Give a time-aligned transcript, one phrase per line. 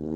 [0.00, 0.06] Da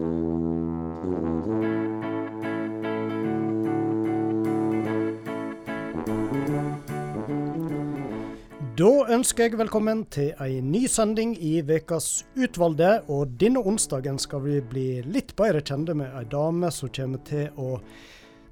[9.13, 13.03] ønsker jeg velkommen til ei ny sending i Vekas Utvalgte.
[13.13, 17.53] Og denne onsdagen skal vi bli litt bedre kjente med ei dame som kommer til
[17.61, 17.77] å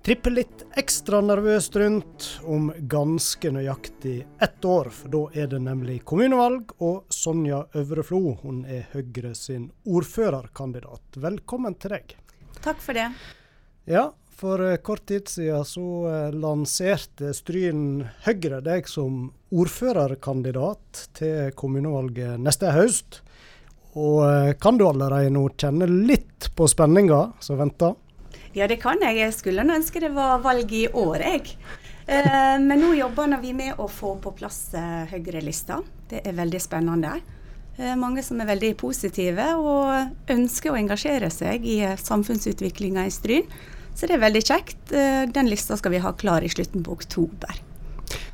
[0.02, 4.90] trippe litt ekstra nervøst rundt om ganske nøyaktig ett år.
[4.90, 11.20] For da er det nemlig kommunevalg, og Sonja Øvreflo hun er Høyre sin ordførerkandidat.
[11.22, 12.16] Velkommen til deg.
[12.62, 13.06] Takk for det.
[13.86, 21.54] Ja, for eh, kort tid siden så eh, lanserte Stryn Høyre deg som ordførerkandidat til
[21.54, 23.22] kommunevalget neste høst.
[23.94, 27.94] Og eh, kan du allerede nå kjenne litt på spenninga som venter?
[28.52, 29.16] Ja, det kan jeg.
[29.16, 31.54] Jeg skulle ønske det var valg i år, jeg.
[32.06, 35.80] Eh, men nå jobber vi med å få på plass eh, Høyre-lista.
[36.10, 37.14] Det er veldig spennende.
[37.78, 43.14] Eh, mange som er veldig positive og ønsker å engasjere seg i eh, samfunnsutviklinga i
[43.14, 43.48] Stryn.
[43.94, 44.92] Så det er veldig kjekt.
[45.36, 47.58] Den lista skal vi ha klar i slutten på oktober.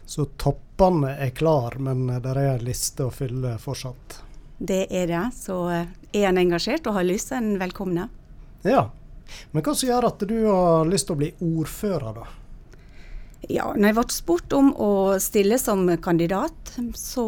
[0.07, 4.21] Så toppene er klar, men det er en liste å fylle fortsatt?
[4.59, 5.25] Det er det.
[5.35, 8.07] Så er en engasjert og har lyst, er en velkomne.
[8.63, 8.85] Ja.
[9.53, 12.29] Men hva som gjør at du har lyst til å bli ordfører, da?
[13.49, 14.91] Ja, når jeg ble spurt om å
[15.23, 17.25] stille som kandidat, så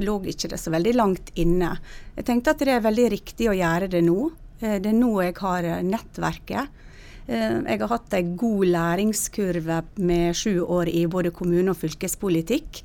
[0.00, 1.74] lå ikke det så veldig langt inne.
[2.16, 4.30] Jeg tenkte at det er veldig riktig å gjøre det nå.
[4.62, 6.80] Eh, det er nå jeg har nettverket.
[7.26, 12.82] Eh, jeg har hatt en god læringskurve med sju år i både kommune- og fylkespolitikk.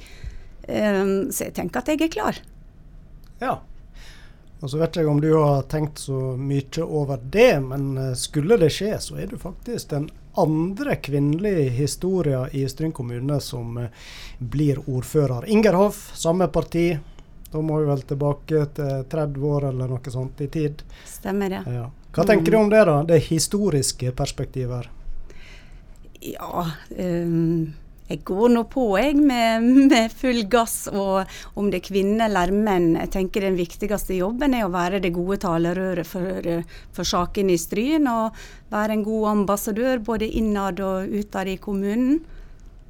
[0.67, 2.44] Eh, så jeg tenker at jeg er klar.
[3.39, 3.59] Ja.
[4.60, 8.60] Og så vet jeg om du har tenkt så mye over det, men eh, skulle
[8.60, 13.80] det skje, så er du faktisk den andre kvinnelige historien i Stryn kommune som
[14.40, 15.48] blir ordfører.
[15.50, 16.92] Inger Hoff, samme parti.
[17.52, 20.84] Da må vi vel tilbake til 30 år eller noe sånt i tid.
[21.08, 21.64] Stemmer det.
[21.66, 21.88] Ja.
[22.14, 23.02] Hva tenker du om det, da?
[23.04, 24.90] Det historiske perspektivet?
[26.20, 26.66] Ja,
[26.98, 27.74] um,
[28.09, 30.88] jeg går nå på jeg med, med, full gass.
[30.90, 35.02] Og om det er kvinne eller menn, jeg tenker den viktigste jobben er å være
[35.03, 36.50] det gode talerøret for,
[36.96, 38.09] for sakene i Stryn.
[38.09, 38.42] Og
[38.74, 42.18] være en god ambassadør både innad og utad i kommunen.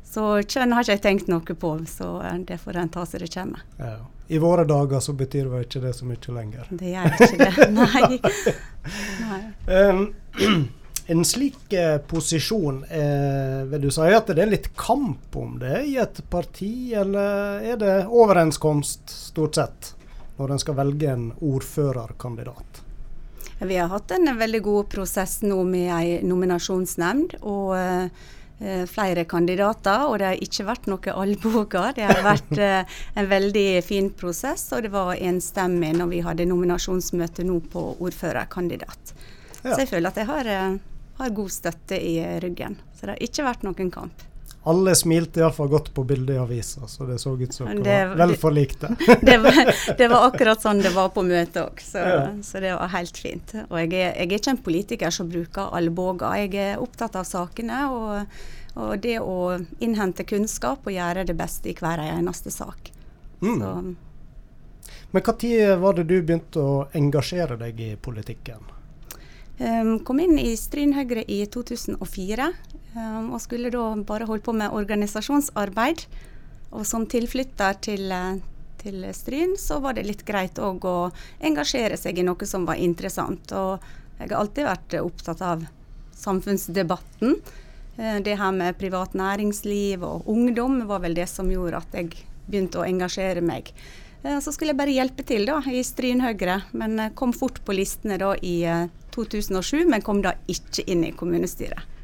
[0.09, 2.15] Så kjønn har ikke jeg tenkt noe på, så
[2.47, 3.67] det får en ta som det kommer.
[3.77, 3.99] Ja.
[4.29, 6.67] I våre dager så betyr vel ikke det så mye lenger.
[6.69, 8.19] Det gjør ikke det, nei.
[9.25, 9.39] nei.
[9.67, 10.03] Um,
[11.09, 15.83] en slik eh, posisjon, eh, vil du si at det er litt kamp om det
[15.89, 19.93] i et parti, eller er det overenskomst stort sett,
[20.37, 22.83] når en skal velge en ordførerkandidat?
[23.59, 27.39] Vi har hatt en veldig god prosess nå med ei nominasjonsnemnd.
[27.41, 31.93] og eh, flere kandidater, og det har ikke vært noe albuer.
[31.95, 36.47] Det har vært eh, en veldig fin prosess, og det var enstemmig når vi hadde
[36.49, 39.13] nominasjonsmøte nå på ordførerkandidat.
[39.63, 39.73] Ja.
[39.73, 40.77] Så jeg føler at jeg har, eh,
[41.19, 42.79] har, god støtte i ryggen.
[42.95, 44.25] Så det har ikke vært noen kamp.
[44.69, 48.19] Alle smilte iallfall godt på bildet i avisa, så det så ut som dere var
[48.19, 48.89] vel forlikte.
[49.29, 52.21] det, var, det var akkurat sånn det var på møtet òg, så, ja.
[52.43, 53.55] så, det var helt fint.
[53.69, 56.25] Og jeg er, jeg er ikke en politiker som bruker albuer.
[56.43, 57.83] Jeg er opptatt av sakene.
[57.89, 58.39] og
[58.79, 62.91] og det å innhente kunnskap og gjøre det beste i hver eneste sak.
[63.41, 63.95] Mm.
[65.11, 68.61] Men når var det du begynte å engasjere deg i politikken?
[69.59, 72.45] Um, kom inn i Stryn Høyre i 2004,
[72.95, 76.05] um, og skulle da bare holde på med organisasjonsarbeid.
[76.71, 78.13] Og som tilflytter til,
[78.79, 80.97] til Stryn, så var det litt greit òg å
[81.43, 83.51] engasjere seg i noe som var interessant.
[83.51, 83.89] Og
[84.19, 85.65] jeg har alltid vært opptatt av
[86.19, 87.35] samfunnsdebatten.
[87.97, 92.13] Eh, det her med privat næringsliv og ungdom var vel det som gjorde at jeg
[92.47, 93.73] begynte å engasjere meg.
[94.23, 97.61] Eh, så skulle jeg bare hjelpe til da, i Stryn Høyre, men eh, kom fort
[97.65, 98.61] på listene da i
[99.15, 101.97] 2007, men kom da ikke inn i kommunestyret.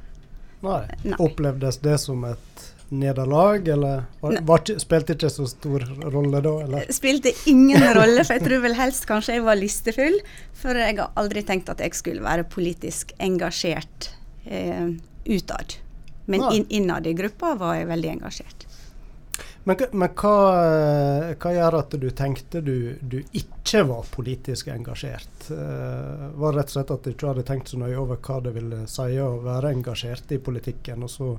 [0.65, 0.81] Nei.
[1.03, 1.17] Nei.
[1.21, 6.53] Opplevdes det som et nederlag, eller var, var, spilte ikke så stor rolle da?
[6.65, 6.91] Eller?
[6.93, 10.19] Spilte ingen rolle, for jeg tror vel helst kanskje jeg var listefull.
[10.57, 14.11] For jeg har aldri tenkt at jeg skulle være politisk engasjert
[14.45, 14.93] eh,
[15.25, 15.79] utad.
[16.25, 18.65] Men in, innad i gruppa var jeg veldig engasjert.
[19.67, 20.33] Men, men hva,
[21.41, 25.47] hva, gjør at du tenkte du, du ikke var politisk engasjert?
[25.49, 28.37] Uh, var det rett og slett at du ikke hadde tenkt så nøye over hva
[28.45, 31.31] det ville si å være engasjert i politikken, og så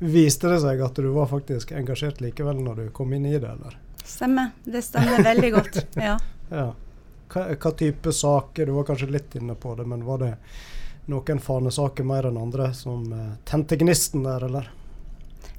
[0.00, 3.52] viste det seg at du var faktisk engasjert likevel når du kom inn i det,
[3.52, 3.76] eller?
[4.00, 4.54] Stemmer.
[4.64, 5.80] Det stemmer veldig godt.
[6.00, 6.16] Ja.
[6.60, 6.70] ja.
[7.34, 8.64] Hva, hva type saker?
[8.64, 10.32] Du var kanskje litt inne på det, men var det
[11.12, 14.72] noen fanesaker mer enn andre som uh, tente gnisten der, eller?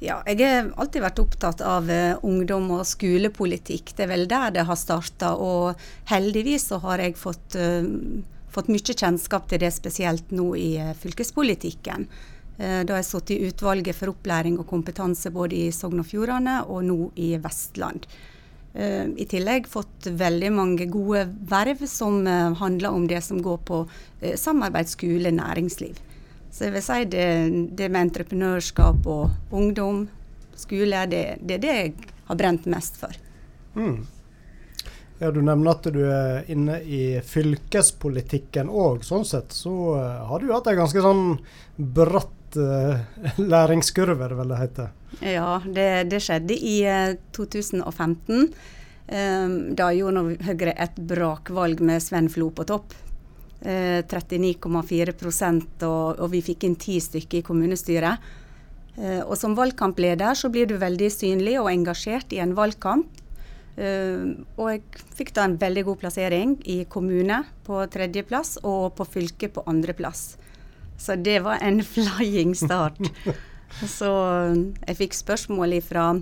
[0.04, 3.94] Ja, jeg har alltid vært opptatt av uh, ungdom og skolepolitikk.
[3.96, 5.36] Det er vel der det har starta.
[5.40, 5.80] Og
[6.12, 7.88] heldigvis så har jeg fått, uh,
[8.52, 12.10] fått mye kjennskap til det, spesielt nå i fylkespolitikken.
[12.56, 16.62] Da har jeg sittet i utvalget for opplæring og kompetanse både i Sogn og Fjordane
[16.72, 18.06] og nå i Vestland.
[18.72, 23.82] I tillegg fått veldig mange gode verv som handler om det som går på
[24.40, 26.00] samarbeid skole-næringsliv.
[26.56, 27.30] Så jeg vil si det,
[27.76, 30.06] det med entreprenørskap og ungdom,
[30.56, 31.96] skole, det, det, er det jeg
[32.30, 33.18] har brent mest for.
[33.76, 34.06] Mm.
[35.20, 39.04] Ja, Du nevner at du er inne i fylkespolitikken òg.
[39.04, 41.26] Sånn sett så uh, har du hatt en ganske sånn
[41.76, 43.04] bratt uh,
[43.54, 44.96] læringskurve, det vel det heter.
[45.20, 48.48] Ja, det, det skjedde i uh, 2015.
[49.06, 52.96] Um, da gjorde Høyre et brakvalg med Sven Flo på topp.
[53.66, 55.16] 39,4
[55.88, 58.28] og, og vi fikk inn ti stykker i kommunestyret.
[58.98, 63.08] Eh, og Som valgkampleder så blir du veldig synlig og engasjert i en valgkamp.
[63.76, 64.24] Eh,
[64.56, 64.84] og jeg
[65.18, 70.36] fikk da en veldig god plassering i kommune på tredjeplass og på fylke på andreplass.
[70.98, 73.02] Så det var en flying start.
[73.76, 74.12] så
[74.48, 74.54] uh,
[74.88, 76.14] jeg fikk spørsmål fra,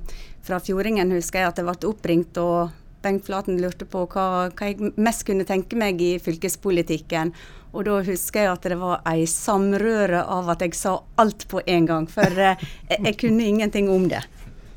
[0.42, 2.40] fra Fjordingen, husker jeg at jeg ble oppringt.
[2.42, 2.72] og
[3.04, 7.34] Bengt Flaten lurte på hva, hva, jeg mest kunne tenke meg i fylkespolitikken.
[7.74, 11.64] Og da husker jeg at det var ei samrøre av at jeg sa alt på
[11.66, 12.08] en gang.
[12.10, 14.22] For eh, jeg, jeg, kunne ingenting om det.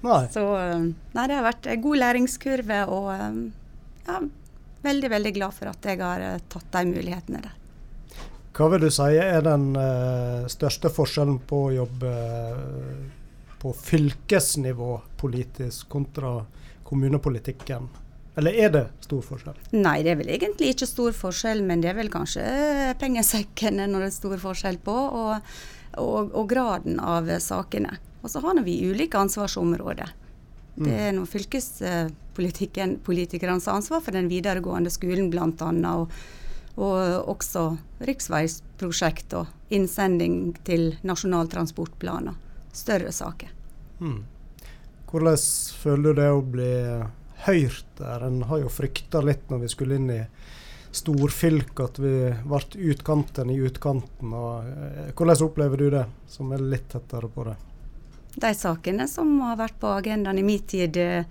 [0.07, 0.23] Nei.
[0.33, 3.39] Så eh, nei, det har vært en god læringskurve, og eh,
[4.09, 4.23] ja,
[4.87, 7.55] veldig, veldig glad for at jeg har tatt de mulighetene der.
[8.57, 12.13] Hva vil du si er den uh, største forskjellen på å jobbe
[13.61, 16.39] på fylkesnivå politisk kontra
[16.87, 17.91] kommunepolitikken?
[18.37, 19.57] Eller er det stor forskjell?
[19.73, 22.43] Nei, det er vel egentlig ikke stor forskjell, men det er vel kanskje
[23.01, 25.41] pengesekken når det er stor forskjell på, og,
[26.03, 27.97] og, og graden av sakene.
[28.21, 30.11] Og så har vi ulike ansvarsområder.
[30.77, 35.49] Det er nå fylkespolitikernes ansvar for den videregående skolen bl.a.
[35.97, 36.13] Og,
[36.77, 42.37] og også riksveiprosjekt og innsending til Nasjonal transportplan og
[42.77, 43.49] større saker.
[44.05, 44.21] Mm.
[45.09, 45.39] Hvordan
[45.81, 46.77] føler du det å bli
[47.45, 48.27] hørt der.
[48.27, 50.23] En har jo frykta litt når vi skulle inn i
[50.97, 52.15] storfylket, at vi
[52.49, 54.33] ble utkanten i utkanten.
[54.33, 57.57] Og, eh, hvordan opplever du det, som er litt tettere på det?
[58.37, 61.25] De sakene som har vært på agendaen i min tid eh,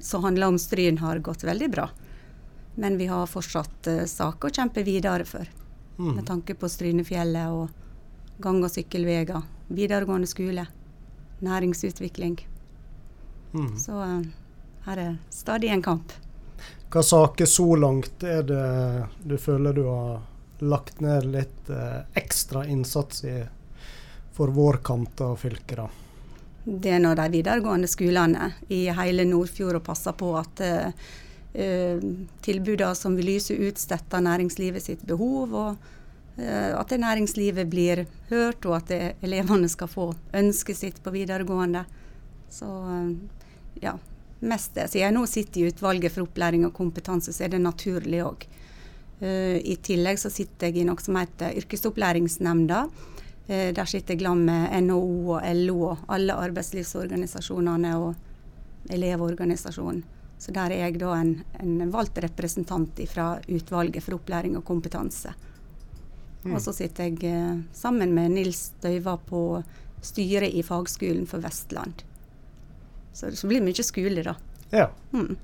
[0.00, 1.88] som handler om Stryn, har gått veldig bra.
[2.76, 5.48] Men vi har fortsatt uh, saker å kjempe videre for.
[5.98, 6.16] Mm.
[6.18, 7.70] Med tanke på Strynefjellet og
[8.38, 10.66] gang- og sykkelveier, videregående skole,
[11.40, 12.36] næringsutvikling.
[13.54, 13.72] Mm.
[13.80, 14.20] Så uh,
[14.86, 16.12] her er stadig en kamp.
[16.90, 18.66] Hva saker så langt er det
[19.26, 20.20] du føler du har
[20.62, 23.36] lagt ned litt eh, ekstra innsats i
[24.36, 25.88] for vår kant av fylket, da?
[26.64, 32.08] Det er når de videregående skolene i hele Nordfjord og passer på at uh,
[32.44, 35.54] tilbudene som vil lyse ut, støtter næringslivet sitt behov.
[35.54, 41.86] og At næringslivet blir hørt, og at det, elevene skal få ønsket sitt på videregående.
[42.52, 42.66] Så
[43.80, 43.94] ja,
[44.48, 44.88] mest det.
[44.90, 48.46] Siden jeg nå sitter i utvalget for opplæring og kompetanse, så er det naturlig òg.
[49.20, 52.82] Uh, eh, I tillegg så sitter jeg i noe som heter Yrkesopplæringsnemnda.
[53.46, 58.14] Uh, der sitter jeg sammen med NHO og LO og alle arbeidslivsorganisasjonene og
[58.92, 60.04] Elevorganisasjonen.
[60.38, 65.32] Så der er jeg da en, en valgt representant fra utvalget for opplæring og kompetanse.
[66.44, 66.52] Mm.
[66.52, 69.62] Og så sitter jeg uh, sammen med Nils Støyva på
[70.04, 72.04] styret i Fagskolen for Vestland.
[73.16, 74.34] Så det blir mye skole, da.
[74.70, 74.90] Ja.
[75.12, 75.36] Mm.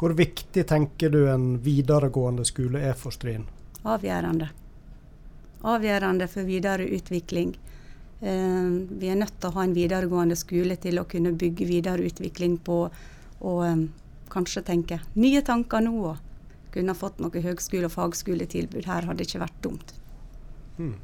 [0.00, 3.44] Hvor viktig tenker du en videregående skole er for Stryn?
[3.86, 4.48] Avgjørende.
[5.62, 7.52] Avgjørende for videre utvikling.
[8.18, 12.08] Eh, vi er nødt til å ha en videregående skole til å kunne bygge videre
[12.10, 13.86] utvikling på og eh,
[14.32, 15.94] kanskje tenke nye tanker nå.
[16.10, 19.94] og Kunne fått noe høgskole- og fagskoletilbud her, hadde ikke vært dumt.
[20.78, 20.94] Mm.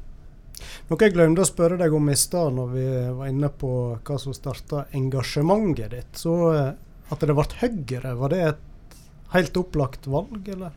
[0.89, 2.85] Noe jeg glemte å spørre deg om i stad, når vi
[3.19, 6.13] var inne på hva som starta engasjementet ditt.
[6.19, 6.71] Så eh,
[7.09, 8.99] at det ble Høyre, var det et
[9.33, 10.75] helt opplagt valg, eller?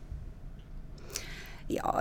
[1.71, 1.93] Ja,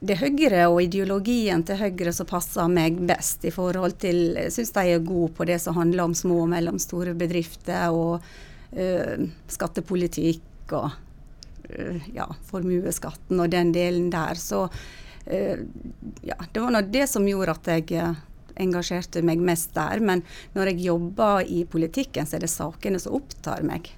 [0.00, 3.44] det er Høyre og ideologien til Høyre som passer meg best.
[3.44, 6.52] i forhold til, Jeg syns de er gode på det som handler om små og
[6.52, 8.22] mellomstore bedrifter og
[8.76, 10.90] øh, skattepolitikk og
[11.70, 14.34] øh, ja, formuesskatten og den delen der.
[14.34, 14.68] Så
[15.28, 18.20] ja, det var nå det som gjorde at jeg eh,
[18.58, 20.00] engasjerte meg mest der.
[20.00, 20.24] Men
[20.56, 23.90] når jeg jobber i politikken, så er det sakene som opptar meg.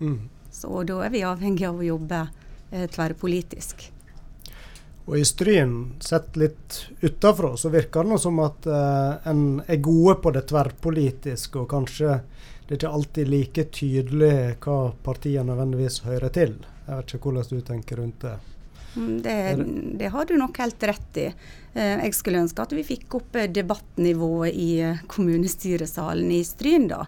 [0.00, 0.28] Mm.
[0.52, 2.22] Så da er vi avhengig av å jobbe
[2.70, 3.88] eh, tverrpolitisk.
[5.02, 10.20] Og i Stryn, sett litt utafra, så virker det som at eh, en er gode
[10.22, 12.20] på det tverrpolitiske, og kanskje
[12.62, 16.54] det er ikke alltid like tydelig hva partiene nødvendigvis hører til.
[16.86, 18.36] Jeg vet ikke hvordan du tenker rundt det.
[18.96, 19.64] Mm, det,
[19.98, 21.26] det, har du nok helt rett i.
[21.74, 26.88] Eh, jeg skulle ønske at vi fikk opp eh, debattnivået i eh, kommunestyresalen i Stryn,
[26.92, 27.06] da.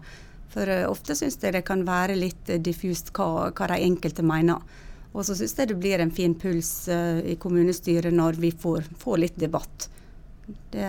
[0.55, 4.63] For ofte syns jeg det kan være litt diffust hva, hva de enkelte mener.
[5.15, 9.19] Og så syns jeg det blir en fin puls i kommunestyret når vi får, får
[9.19, 9.89] litt debatt.
[10.47, 10.87] Det,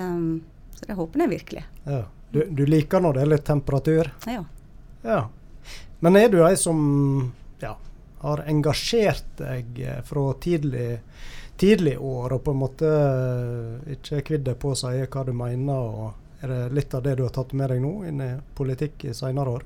[0.77, 1.63] så det håper jeg virkelig.
[1.85, 2.03] Ja.
[2.29, 4.11] Du, du, liker når det er litt temperatur?
[4.29, 4.43] Ja.
[5.01, 5.19] ja.
[6.05, 6.79] Men er du ei som
[8.25, 10.99] har engasjert deg eh, fra tidlig,
[11.57, 15.33] tidlig år, og på en måte eh, ikke kvidd deg på å si hva du
[15.37, 15.73] mener?
[15.75, 19.07] og Er det litt av det du har tatt med deg nå inn i politikk
[19.09, 19.65] i senere år?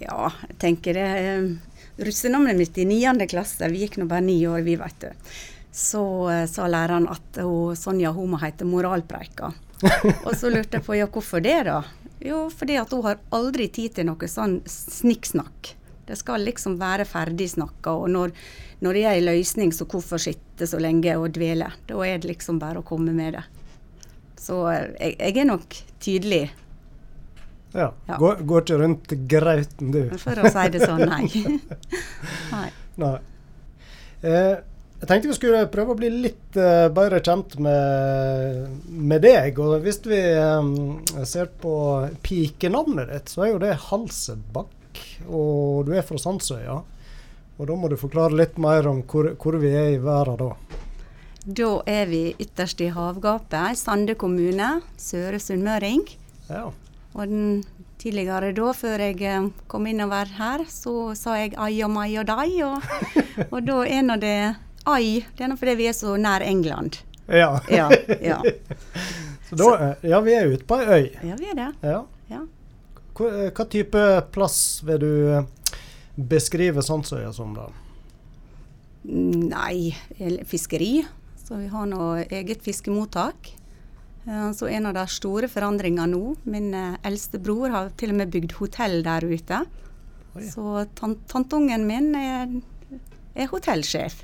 [0.00, 1.08] Ja, jeg tenker det.
[1.20, 5.32] Eh, russenavnet mitt i niende klasse, vi gikk nå bare ni år, vi, vet du.
[5.70, 6.02] Så
[6.50, 9.52] sa læreren at hun, Sonja hun må hete Moralpreika.
[10.26, 11.82] og så lurte jeg på ja, hvorfor det, da?
[12.20, 15.76] Jo, fordi at hun har aldri tid til noe sånn snikksnakk.
[16.10, 17.94] Det skal liksom være ferdig snakka.
[18.02, 18.32] Og når,
[18.82, 21.68] når, det er en løsning, så hvorfor sitte så lenge og dvele?
[21.86, 23.44] Da er det liksom bare å komme med det.
[24.40, 26.48] Så jeg, jeg er nok tydelig.
[27.76, 27.92] Ja.
[28.08, 28.16] ja.
[28.18, 30.00] Går, går, ikke rundt grauten, du.
[30.18, 31.28] For å si det sånn, nei.
[32.56, 32.66] nei.
[32.98, 33.14] nei.
[34.26, 34.56] Eh,
[35.00, 39.62] jeg tenkte vi skulle prøve å bli litt uh, bedre kjent med, med, deg.
[39.62, 41.72] Og hvis vi um, ser på
[42.26, 44.74] pikenavnet ditt, så er jo det Halsebakk
[45.28, 46.80] og du er fra Sandsøya.
[47.60, 50.78] Og da må du forklare litt mer om hvor, hvor vi er i verden da.
[51.44, 56.04] Da er vi ytterst i havgapet, Sande kommune, Søre Sunnmøring.
[56.48, 56.66] Ja.
[57.14, 57.62] Og den
[58.00, 62.28] tidligere da, før jeg eh, kom innover her, så sa jeg ai og mai og
[62.28, 62.60] dai.
[62.64, 62.84] Og,
[63.52, 64.36] og da er nå det
[64.88, 65.20] ai.
[65.36, 67.02] Det er nå fordi vi er så nær England.
[67.30, 67.60] Ja.
[67.70, 67.90] ja,
[68.20, 68.40] ja.
[69.48, 71.10] så da, ja, vi er ute på ei øy.
[71.28, 71.70] Ja, vi er det.
[71.86, 72.00] Ja.
[72.32, 72.44] ja.
[73.20, 75.78] Eh, hva type plass vil du eh,
[76.16, 77.68] beskrive Sandsøya som, da?
[79.10, 79.92] Nei,
[80.48, 81.00] fiskeri.
[81.40, 83.52] Så vi har nå eget fiskemottak.
[84.26, 88.32] Eh, så en av de store forandringene nå Min eldste bror har til og med
[88.32, 89.64] bygd hotell der ute.
[90.36, 90.44] Oi.
[90.46, 92.52] Så tantungen min er,
[93.34, 94.22] er hotellsjef.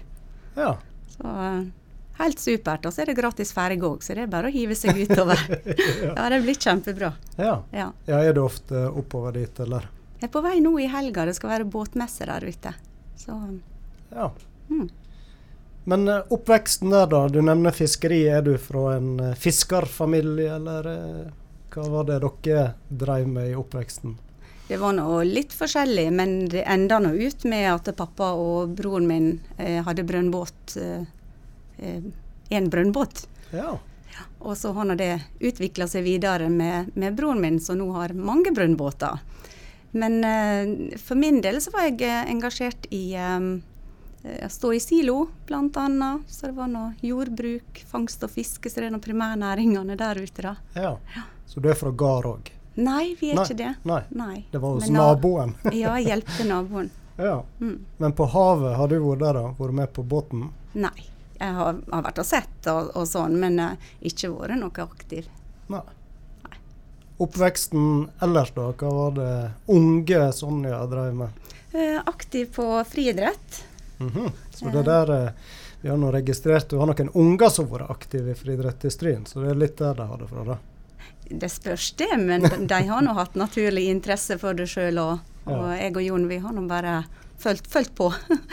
[0.56, 0.76] Ja.
[1.16, 1.32] Så
[2.18, 2.86] helt supert.
[2.86, 5.40] Og så er det gratis ferge òg, så det er bare å hive seg utover.
[6.16, 7.12] ja, det blir kjempebra.
[7.36, 7.56] Ja.
[7.72, 7.90] ja.
[8.08, 8.20] ja.
[8.20, 9.88] Er du ofte oppover dit, eller?
[10.16, 11.26] Jeg er på vei nå i helga.
[11.28, 12.76] Det skal være båtmesse der ute.
[13.20, 13.40] Så
[14.12, 14.30] Ja.
[14.68, 14.88] Mm.
[15.86, 17.26] Men uh, oppveksten der, da.
[17.30, 18.24] Du nevner fiskeri.
[18.26, 21.26] Er du fra en uh, fiskerfamilie, eller uh,
[21.70, 24.16] hva var det dere drev med i oppveksten?
[24.66, 29.06] Det var nå litt forskjellig, men det enda nå ut med at pappa og broren
[29.06, 29.28] min
[29.86, 31.02] hadde brønnbåt Eh,
[31.78, 33.26] en brønnbåt.
[33.50, 33.78] Ja.
[34.12, 34.24] ja.
[34.38, 38.52] Og så har det utvikla seg videre med, med, broren min, som nå har mange
[38.54, 39.18] brønnbåter.
[39.96, 43.48] Men eh, for min del så var jeg eh, engasjert i eh,
[44.26, 46.10] å stå i silo, bl.a.
[46.28, 50.42] Så det var noe jordbruk, fangst og fiske, så det er noen primærnæringene der ute,
[50.42, 50.54] da.
[50.74, 50.92] Ja.
[51.14, 51.26] ja.
[51.46, 52.52] Så du er fra gard òg?
[52.76, 53.44] Nei, vi er Nei.
[53.46, 53.72] ikke det.
[53.88, 54.02] Nei.
[54.12, 54.38] Nei.
[54.52, 55.54] Det var hos naboen?
[55.72, 56.90] ja, hjelpte naboen.
[57.16, 57.38] Ja.
[57.60, 57.86] Mm.
[57.96, 59.44] Men på havet, har du vært der da?
[59.56, 60.50] Vært med på båten?
[60.76, 61.06] Nei.
[61.38, 65.28] Jeg har, har vært og sett og, og sånn, men uh, ikke vært noe aktiv.
[65.72, 65.82] Nei.
[66.46, 66.58] Nei.
[67.24, 68.70] Oppveksten ellers, da?
[68.72, 69.32] Hva var det
[69.72, 71.52] unge Sonja drev med?
[71.74, 73.64] Uh, aktiv på friidrett.
[73.98, 74.30] Mm -hmm.
[74.50, 75.30] Så det der uh,
[75.80, 78.90] Vi har nå registrert du har noen unger som har vært aktive i friidrett i
[78.90, 80.44] Stryn, så det er litt der de har det fra?
[80.44, 80.58] da.
[81.28, 84.98] Det spørs det, men de har nå hatt naturlig interesse for det sjøl.
[84.98, 85.76] Og, og ja.
[85.76, 87.04] jeg og Jon vi har nå bare
[87.38, 88.12] fulgt, fulgt på.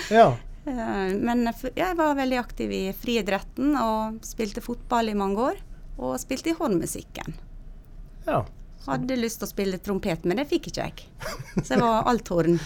[0.09, 0.33] ja.
[0.65, 5.61] Eh, men jeg var veldig aktiv i friidretten og spilte fotball i mange år.
[5.99, 7.35] Og spilte i håndmusikken.
[8.25, 8.43] Ja.
[8.87, 11.05] Hadde lyst til å spille trompet, men det fikk ikke jeg.
[11.61, 12.57] Så jeg var althorn.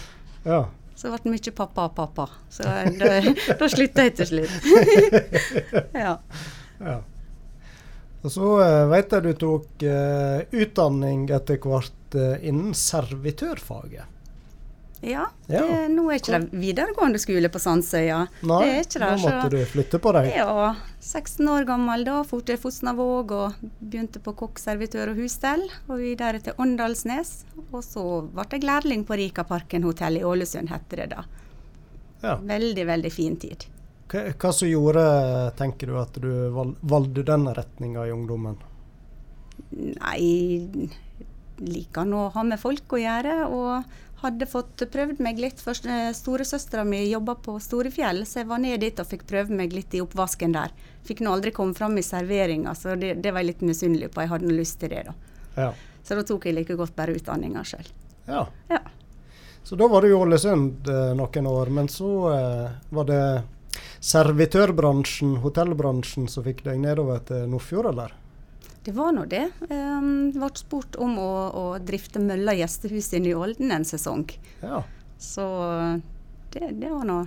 [0.46, 0.64] Ja.
[0.98, 2.26] Så det ble mye pappa og pappa.
[2.50, 2.64] Så
[2.98, 3.20] da,
[3.60, 4.56] da slutta jeg til slutt.
[6.04, 6.16] ja.
[6.82, 6.96] ja.
[8.18, 14.17] Og så uh, vet jeg du tok uh, utdanning etter hvert uh, innen servitørfaget.
[15.00, 15.62] Ja, ja.
[15.92, 18.24] Nå er ikke det videregående skole på Sandsøya.
[18.48, 20.30] Nei, det er ikke det, nå måtte du flytte på deg.
[20.34, 22.16] Ja, 16 år gammel da.
[22.26, 25.62] For til Fosnavåg og begynte på kokk, servitør og husstell.
[25.86, 27.32] Og videre til Åndalsnes.
[27.70, 31.26] Og så ble jeg lærling på Rikaparken hotell i Ålesund, heter det da.
[32.24, 32.34] Ja.
[32.42, 33.68] Veldig, veldig fin tid.
[34.10, 35.04] Hva, hva som gjorde,
[35.58, 38.58] tenker du, at du valgte denne retninga i ungdommen?
[39.78, 40.90] Nei,
[41.62, 43.38] liker nå å ha med folk å gjøre.
[43.46, 45.60] og hadde fått prøvd meg litt.
[45.62, 49.54] for eh, Storesøstera mi jobba på Storefjell, så jeg var ned dit og fikk prøve
[49.54, 50.74] meg litt i oppvasken der.
[51.06, 54.24] Fikk nå aldri komme fram i serveringa, så det, det, var jeg litt misunnelig på.
[54.24, 55.16] Jeg hadde noe lyst til det, da.
[55.58, 55.72] Ja.
[56.02, 57.90] Så da tok jeg like godt bare utdanninga sjøl.
[58.28, 58.46] Ja.
[58.68, 58.82] ja.
[59.62, 63.22] Så da var du i Ålesund eh, noen år, men så eh, var det
[64.00, 68.14] servitørbransjen, hotellbransjen, som fikk deg nedover til Nordfjord, eller?
[68.88, 69.50] Det var nå det.
[69.68, 74.22] Um, ble spurt om å, å drifte Mølla gjestehus i Ny-Olden en sesong.
[74.62, 74.78] Ja.
[75.20, 75.44] Så
[76.54, 77.18] det, det var nå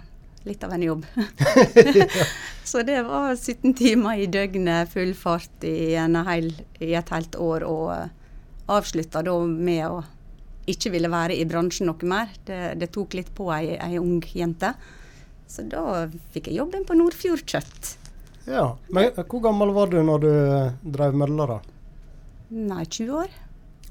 [0.49, 1.05] litt av en jobb.
[2.71, 6.49] Så det var 17 timer i døgnet, full fart i, hel,
[6.81, 7.67] i et helt år.
[7.69, 10.01] Og avslutta da med å
[10.65, 12.33] ikke ville være i bransjen noe mer.
[12.49, 14.73] Det, det tok litt på ei, ei, ung jente.
[15.45, 17.97] Så da fikk jeg jobben på Nordfjord Kjøtt.
[18.45, 20.33] Ja, Men hvor gammel var du når du
[20.97, 21.59] drev mølla, da?
[22.51, 23.35] Nei, 20 år.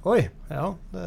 [0.03, 0.75] Oi, ja.
[0.91, 1.07] Det,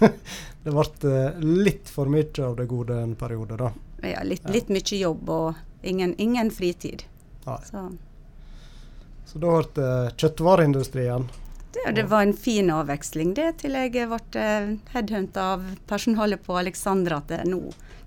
[0.64, 3.72] det ble eh, litt for mye av det gode en periode, da.
[4.06, 7.04] Ja, litt, litt mye jobb og ingen, ingen fritid.
[7.44, 7.84] Så.
[9.26, 11.28] Så da ble det kjøttvareindustrien?
[11.70, 16.56] Det, det, var en fin avveksling det, til jeg ble uh, headhunta av personalet på
[16.58, 17.60] Alexandra at nå,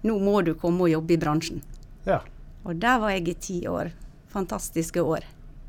[0.03, 1.63] nå, må du komme og jobbe i bransjen.
[2.03, 2.19] Ja.
[2.67, 3.93] Og der var jeg i ti år.
[4.33, 5.25] Fantastiske år.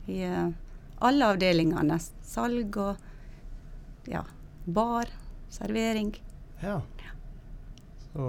[0.06, 0.48] I uh,
[1.04, 1.98] alle avdelingene.
[2.24, 4.24] Salg og ja,
[4.64, 5.08] bar,
[5.52, 6.14] servering.
[6.62, 6.80] Ja.
[8.12, 8.28] Så,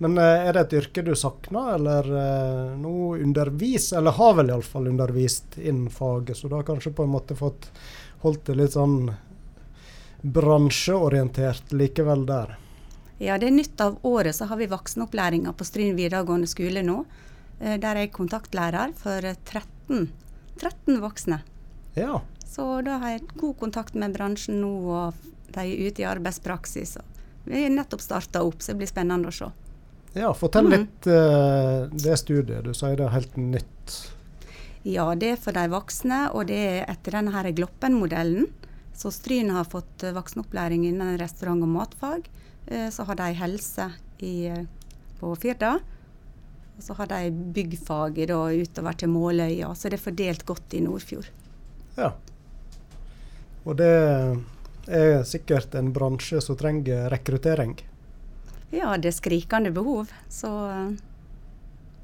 [0.00, 2.12] men uh, er det et yrke du savner, eller
[2.80, 7.12] nå undervis, eller har vel iallfall undervist innen faget, så du har kanskje på en
[7.16, 7.70] måte fått
[8.20, 9.12] holdt det litt sånn
[10.20, 12.56] bransjeorientert likevel der.
[13.20, 17.02] Ja, det er nytt av året så har vi voksenopplæringa på Stryn videregående skole nå.
[17.60, 20.08] Eh, der er jeg kontaktlærer for 13,
[20.60, 21.42] 13 voksne.
[21.98, 22.20] Ja.
[22.48, 26.96] Så da har jeg god kontakt med bransjen nå, og de er ute i arbeidspraksis.
[27.44, 29.50] Vi har nettopp starta opp, så det blir spennende å se.
[30.16, 30.72] Ja, fortell mm.
[30.74, 32.64] litt uh, det studiet.
[32.66, 33.94] Du sier det er helt nytt.
[34.82, 38.48] Ja, det er for de voksne, og det er etter denne Gloppen-modellen.
[38.96, 42.26] Så Stryn har fått eh, voksenopplæring innen restaurant- og matfag.
[42.92, 43.86] Så har de helse
[44.22, 44.50] i,
[45.18, 45.78] på Firda.
[46.80, 49.68] Og så har de byggfaget da, utover til Måløya.
[49.76, 51.26] Så det er fordelt godt i Nordfjord.
[51.98, 52.14] Ja.
[53.68, 53.90] Og det
[54.88, 57.76] er sikkert en bransje som trenger rekruttering?
[58.72, 60.08] Ja, det er skrikende behov.
[60.32, 60.88] Så ja.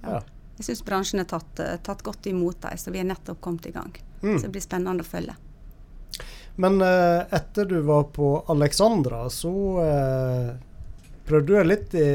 [0.05, 0.21] ja.
[0.61, 3.73] Jeg syns bransjen er tatt, tatt, godt imot dem, så vi er nettopp kommet i
[3.73, 3.97] gang.
[4.21, 4.37] Mm.
[4.37, 5.41] Så det blir spennende å følge.
[6.61, 10.55] Men eh, etter du var på Alexandra, så eh,
[11.25, 12.09] prøvde du litt i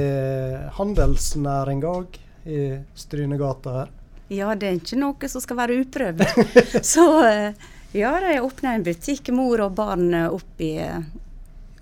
[0.77, 3.91] handelsnæringa òg, i Strynegata her?
[4.31, 6.23] Ja, det er ikke noe som skal være uprøvd.
[6.93, 10.73] så eh, ja, de åpna en butikk, mor og barn, opp i,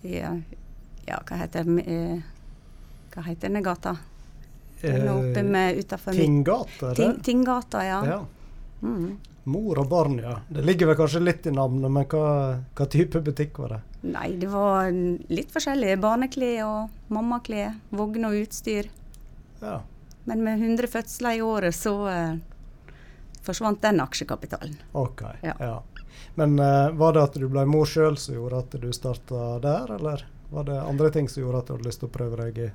[0.02, 2.00] i Ja, hva heter det?
[3.14, 3.98] Hva heter denne gata?
[4.82, 6.94] Den oppe med utafor Tinggata?
[6.96, 8.00] Ting, Tinggata, ja.
[8.06, 8.20] ja.
[8.82, 9.18] Mm.
[9.44, 10.38] Mor og barn, ja.
[10.50, 12.26] Det ligger vel kanskje litt i navnet, men hva,
[12.78, 13.80] hva type butikk var det?
[14.14, 15.98] Nei, det var litt forskjellig.
[16.00, 17.74] Barneklær og mammaklær.
[17.92, 18.88] Vogn og utstyr.
[19.60, 19.82] Ja.
[20.30, 22.92] Men med 100 fødsler i året, så uh,
[23.42, 24.76] forsvant den aksjekapitalen.
[24.92, 25.56] Ok, ja.
[25.60, 25.78] ja.
[26.38, 29.96] Men uh, var det at du ble mor sjøl som gjorde at du starta der,
[29.98, 30.28] eller?
[30.50, 32.70] Var det andre ting som gjorde at du hadde lyst til å prøve deg i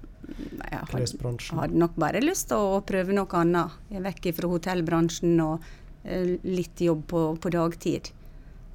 [0.91, 1.57] klesbransjen?
[1.57, 3.79] Jeg hadde nok bare lyst til å prøve noe annet.
[3.91, 8.11] Jeg er vekk fra hotellbransjen og uh, litt jobb på, på dagtid.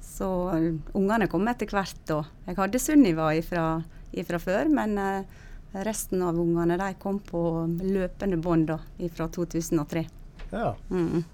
[0.04, 2.02] Så uh, ungene kom etter hvert.
[2.16, 3.66] Og jeg hadde Sunniva ifra,
[4.12, 5.40] ifra før, men uh,
[5.72, 7.42] resten av ungene de kom på
[7.82, 8.72] løpende bånd
[9.14, 10.06] fra 2003.
[10.50, 10.74] Ja.
[10.90, 11.24] Mm.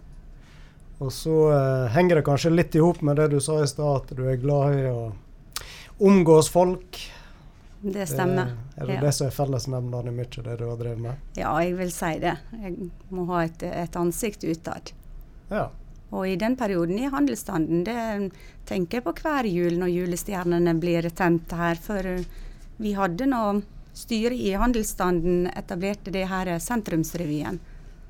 [0.99, 1.37] Og så
[1.93, 4.41] henger det kanskje litt i hop med det du sa i stad, at du er
[4.41, 5.13] glad i å
[5.99, 7.01] omgås folk
[7.81, 8.45] det stemmer.
[8.45, 9.01] Det, er det ja.
[9.01, 11.27] det som er fellesnevneren i mye det du har drevet med?
[11.39, 12.33] Ja, jeg vil si det.
[12.57, 14.93] Jeg må ha et, et ansikt utad.
[15.53, 15.69] Ja.
[16.15, 18.33] Og i den perioden i handelsstanden, det
[18.67, 21.79] tenker jeg på hver jul når julestjernene blir tent her.
[21.83, 22.11] For
[22.83, 23.43] vi hadde nå
[23.97, 27.61] styret i handelsstanden etablerte det her Sentrumsrevyen.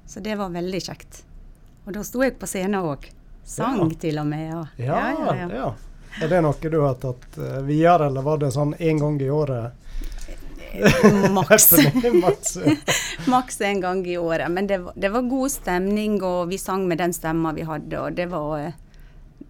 [0.07, 1.22] Så det var veldig kjekt.
[1.87, 3.07] Og da sto jeg på scenen òg.
[3.46, 3.99] Sang ja.
[4.03, 4.49] til og med.
[4.51, 4.64] Ja.
[4.77, 5.75] Ja, ja, ja.
[6.22, 9.29] Er det noe du har tatt uh, videre, eller var det sånn én gang i
[9.31, 9.77] året?
[11.31, 11.70] Maks.
[13.33, 14.51] Maks en gang i året.
[14.51, 18.01] Men det, det, var god stemning, og vi sang med den stemma vi hadde.
[18.01, 18.72] Og det var,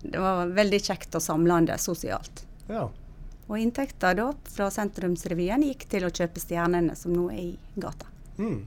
[0.02, 2.44] det var veldig kjekt og samlende sosialt.
[2.68, 2.90] Ja.
[3.46, 8.08] Og inntekta da fra Sentrumsrevyen gikk til å kjøpe stjernene som nå er i gata.
[8.38, 8.64] Mm.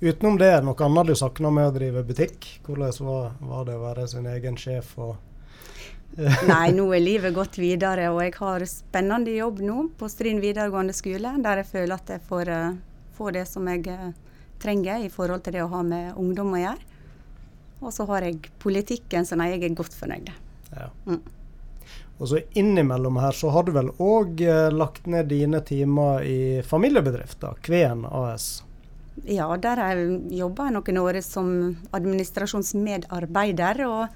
[0.00, 2.48] Utenom det, er noe annet du savner med å drive butikk?
[2.66, 4.94] Hvordan var, var det å være sin egen sjef?
[6.50, 10.96] Nei, nå er livet gått videre, og jeg har spennende jobb nå på Stryn videregående
[10.96, 14.10] skole, der jeg føler at jeg får, uh, får det som jeg uh,
[14.62, 16.94] trenger i forhold til det å ha med ungdom å gjøre.
[17.78, 20.32] Og så har jeg politikken, så nei, jeg er godt fornøyd.
[20.72, 20.88] Ja.
[21.06, 21.22] Mm.
[22.18, 26.62] Og så innimellom her så har du vel òg uh, lagt ned dine timer i
[26.66, 28.64] familiebedrifter, Kveen AS?
[29.26, 33.86] Ja, der har jeg jobba noen år som administrasjonsmedarbeider.
[33.86, 34.08] og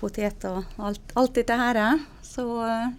[0.00, 1.80] potet og alt, alt dette her.
[2.24, 2.44] Så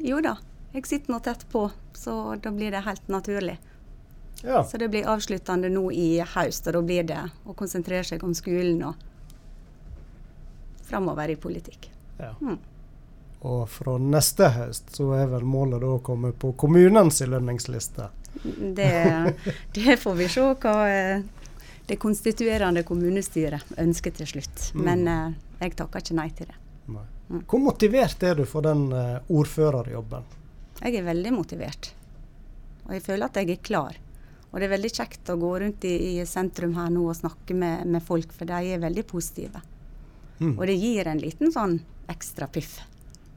[0.04, 0.38] jo da,
[0.74, 3.58] jeg sitter nå tett på, så da blir det helt naturlig.
[4.44, 4.64] Ja.
[4.64, 8.36] Så det blir avsluttende nå i høst, og da blir det å konsentrere seg om
[8.38, 9.06] skolen og
[10.88, 11.90] framover i politikk.
[12.22, 12.34] Ja.
[12.42, 12.60] Mm.
[13.48, 18.10] Og fra neste høst så er vel målet å komme på kommunens lønningsliste?
[18.44, 18.92] Det,
[19.78, 21.22] det, får vi se hva eh,
[21.88, 24.66] det konstituerende kommunestyret ønsker til slutt.
[24.74, 24.82] Mm.
[24.84, 25.38] Men mm.
[25.62, 26.58] jeg takker ikke nei til det.
[26.92, 27.06] Nei.
[27.48, 30.28] Hvor motivert er du for den uh, ordførerjobben?
[30.82, 31.90] Jeg er veldig motivert.
[32.88, 33.98] Og jeg føler at jeg er klar.
[34.52, 37.56] Og det er veldig kjekt å gå rundt i, i sentrum her nå og snakke
[37.56, 39.64] med, med, folk, for de er veldig positive.
[40.40, 40.54] Mm.
[40.54, 41.80] Og det gir en liten sånn
[42.12, 42.78] ekstra piff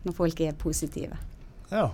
[0.02, 1.18] når folk er positive.
[1.70, 1.90] Ja.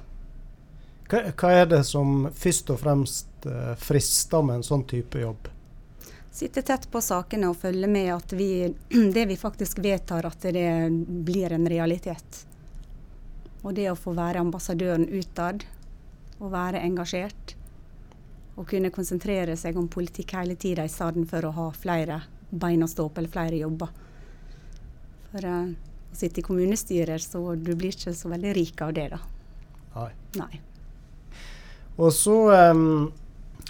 [1.07, 5.51] Hva, hva er det som først og fremst uh, frister med en sånn type jobb?
[6.37, 8.69] sitte tett på sakene og følge med at vi,
[9.17, 10.69] det vi faktisk vedtar, at det
[11.25, 12.43] blir en realitet.
[13.63, 15.65] Og det å få være ambassadøren utad,
[16.37, 17.55] og være engasjert.
[18.57, 22.85] Og kunne konsentrere seg om politikk hele tida i stedet for å ha flere bein
[22.85, 23.97] å stå på eller flere jobber.
[25.33, 25.73] For uh,
[26.17, 29.21] å sitte i kommunestyrer, så du blir ikke så veldig rik av det, da.
[29.97, 30.11] Nei.
[30.41, 30.65] Nei.
[31.97, 32.41] Og så
[32.73, 32.91] um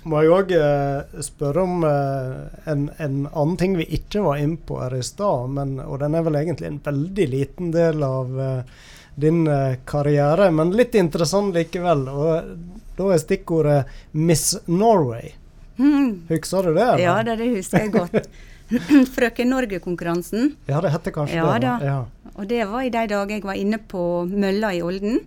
[0.06, 4.58] må jeg òg uh, spørre om uh, en, en, annen ting vi ikke var inne
[4.62, 8.84] på her i stad, og den er vel egentlig en veldig liten del av uh,
[9.16, 12.02] din eh, karriere, men litt interessant likevel.
[12.12, 12.50] Og
[12.98, 13.78] da er stikkordet
[14.12, 15.30] Miss Norway.
[15.78, 16.26] Mm.
[16.28, 16.84] Husker du det?
[16.84, 17.00] Eller?
[17.00, 18.28] Ja, det, det husker jeg godt.
[19.16, 20.54] Frøken Norge-konkurransen.
[20.66, 21.66] Ja, det heter kanskje ja, det.
[21.66, 21.76] Da.
[21.86, 22.32] Ja.
[22.36, 24.00] Og det var i de dager jeg var inne på
[24.30, 25.20] mølla i Olden.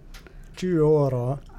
[0.59, 1.49] 20 år og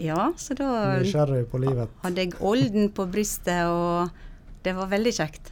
[0.00, 1.90] ja, så da Nysgjerrig på livet.
[2.00, 4.08] hadde jeg Olden på brystet, og
[4.64, 5.50] det var veldig kjekt.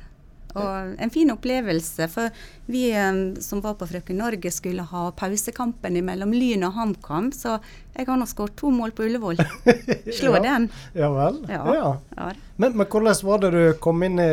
[0.57, 2.33] Og en fin opplevelse, for
[2.73, 7.59] vi um, som var på Frøken Norge skulle ha pausekampen mellom Lyn og HamKam, så
[7.93, 9.43] jeg har nå skåret to mål på Ullevål.
[10.19, 10.43] Slå ja.
[10.47, 10.69] den.
[10.97, 11.43] Ja vel.
[11.53, 11.63] Ja.
[11.77, 11.93] ja.
[12.17, 12.31] ja.
[12.57, 14.33] Men, men, hvordan var det du kom inn i,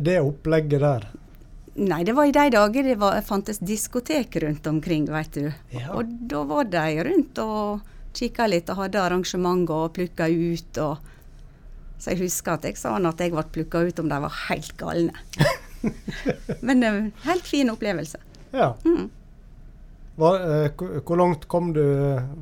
[0.00, 1.06] i det opplegget der?
[1.80, 5.52] Nei, det var i de dager det var, fantes diskotek rundt omkring, veit du.
[5.94, 7.86] Og da var de rundt og
[8.16, 10.80] kikka litt og hadde arrangement og plukka ut.
[10.82, 10.98] og
[12.00, 14.76] så jeg husker at jeg sa at jeg ble plukka ut om de var helt
[14.80, 15.12] galne.
[16.66, 18.18] Men en uh, helt fin opplevelse.
[18.52, 18.72] Ja.
[18.84, 19.10] Mm.
[20.20, 21.84] Var, uh, hvor langt kom du?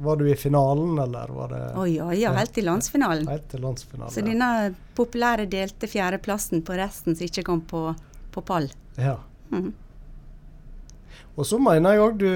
[0.03, 3.29] Var du i finalen, eller var det oh, ja, ja, helt til landsfinalen.
[3.31, 4.53] Helt til landsfinalen så denne
[4.99, 7.93] populære delte fjerdeplassen på resten som ikke kom på,
[8.35, 8.67] på pall.
[8.99, 9.21] Ja.
[9.53, 9.71] Mm.
[11.39, 12.31] Og så mener jeg òg du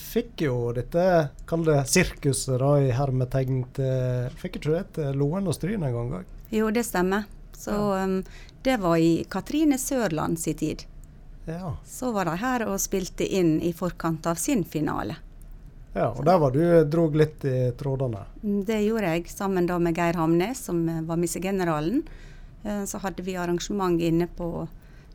[0.00, 1.02] fikk jo dette,
[1.48, 5.84] kall det sirkuset da, i hermetegn til Fikk ikke du det til Loen og Stryn
[5.84, 6.30] en gang òg?
[6.54, 7.26] Jo, det stemmer.
[7.52, 8.06] Så ja.
[8.08, 8.22] um,
[8.64, 10.86] det var i Katrine Sørland sin tid.
[11.48, 11.74] Ja.
[11.84, 15.16] Så var de her og spilte inn i forkant av sin finale.
[15.94, 18.26] Ja, og der var du drog litt i trådene?
[18.42, 22.04] Mm, det gjorde jeg, sammen da med Geir Hamnes, som eh, var missegeneralen.
[22.64, 24.66] Uh, så hadde vi arrangement inne på,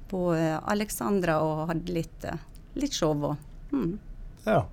[0.10, 0.24] på
[0.72, 2.28] Alexandra og hadde litt
[2.74, 3.36] litt show òg.
[3.72, 4.00] mm.
[4.46, 4.66] Ja.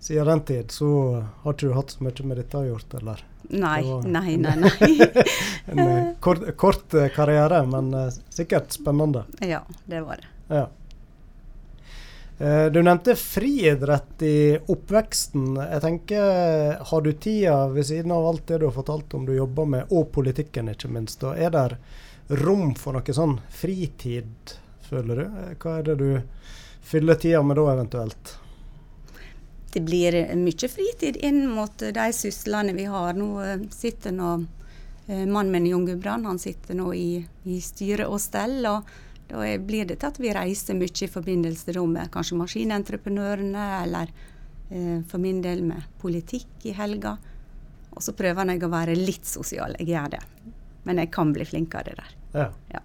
[0.00, 0.88] Siden den tid så
[1.42, 3.22] har ikke du hatt så mye med dette å gjøre, eller?
[3.48, 4.56] Nei, nei, nei.
[4.56, 5.00] nei.
[5.66, 9.24] en uh, kort, kort uh, karriere, men uh, sikkert spennende.
[9.40, 10.54] Ja, det var det.
[10.54, 10.68] Ja.
[12.70, 15.56] Du nevnte friidrett i oppveksten.
[15.58, 19.32] Jeg tenker, Har du tida ved siden av alt det du har fortalt om du
[19.34, 21.64] jobber med, og politikken ikke minst, og er det
[22.44, 24.54] rom for noe sånn fritid,
[24.86, 25.40] føler du?
[25.58, 26.46] Hva er det du
[26.86, 28.38] fyller tida med da eventuelt?
[29.72, 33.14] Det blir mye fritid inn mot de syslene vi har.
[33.18, 34.30] Nå eh, sitter nå
[35.06, 38.62] eh, mannen min Jon Gudbrand han sitter nå i, i styre og stell.
[38.66, 38.88] og
[39.28, 44.12] Da blir det til at vi reiser mye i forbindelse med kanskje maskinentreprenørene, eller
[44.70, 47.18] eh, for min del med politikk i helga.
[47.92, 49.76] Og så prøver jeg å være litt sosial.
[49.80, 50.22] Jeg gjør det.
[50.88, 52.14] Men jeg kan bli flinkere der.
[52.32, 52.46] Ja.
[52.72, 52.80] ja.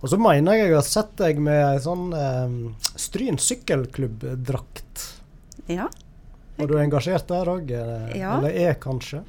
[0.00, 2.58] Og så mener jeg jeg har sett deg med ei sånn eh,
[2.98, 5.06] Stryn sykkelklubb-drakt.
[5.70, 5.86] Ja.
[6.56, 8.36] Var du engasjert der òg, eh, ja.
[8.38, 9.22] eller er kanskje?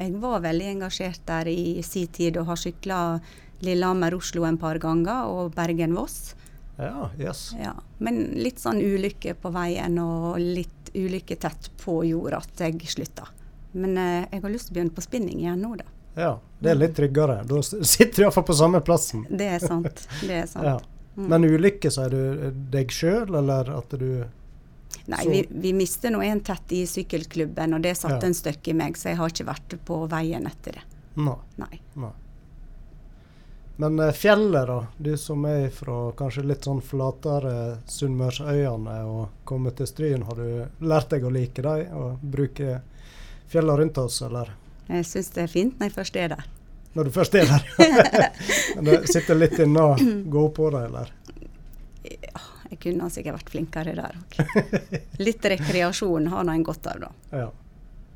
[0.00, 3.00] Jeg var veldig engasjert der i sin tid og har sykla
[3.60, 6.34] Lillehammer-Oslo en par ganger, og Bergen-Voss.
[6.80, 7.50] Ja, yes.
[7.60, 7.74] Ja.
[7.98, 13.28] Men litt sånn ulykke på veien og litt ulykke tett på gjorde at jeg slutta.
[13.76, 15.84] Men eh, jeg har lyst til å begynne på spinning igjen nå, da.
[16.16, 17.42] Ja, det er litt tryggere.
[17.46, 19.26] Da sitter du iallfall på samme plassen.
[19.28, 20.06] Det er sant.
[20.24, 20.66] Det er sant.
[20.66, 20.78] Ja.
[21.18, 21.28] Mm.
[21.28, 24.24] Men ulykke, sier du deg sjøl, eller at du
[25.10, 28.30] Nei, vi, vi mister nå en tett i sykkelklubben, og det satte ja.
[28.30, 30.84] en støkk i meg, så jeg har ikke vært på veien etter det.
[31.20, 31.38] Nei.
[31.58, 31.80] Nei.
[31.98, 32.12] Nei.
[33.80, 34.86] Men eh, fjellet, da?
[34.98, 40.84] Du som er fra kanskje litt sånn flatere Sunnmørsøyene og kommer til Stryn, har du
[40.84, 42.82] lært deg å like dem og bruke
[43.48, 44.52] fjellene rundt oss, eller?
[44.90, 46.44] Jeg syns det er fint når jeg først er der.
[46.92, 47.66] Når du først er der?
[48.76, 50.04] Men det sitter litt inne og
[50.36, 51.12] går på det, eller?
[52.84, 54.38] Ja, han sikkert vært flinkere der òg.
[55.26, 57.10] Litt rekreasjon har en godt av, da.
[57.36, 57.48] Ja.